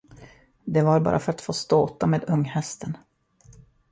Det 0.65 0.81
var 0.81 0.99
bara 0.99 1.19
för 1.19 1.31
att 1.33 1.41
få 1.41 1.53
ståta 1.53 2.07
med 2.07 2.23
unghästen. 2.29 2.97